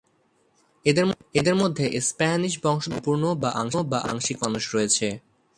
এদের 1.35 1.55
মধ্যে 1.55 1.85
স্প্যানিশ 2.01 2.53
বংশদ্ভুত 2.63 2.85
সম্পূর্ণ 2.87 3.23
বা 3.91 3.99
আংশিক 4.11 4.37
মানুষ 4.43 4.63
রয়েছে। 4.75 5.07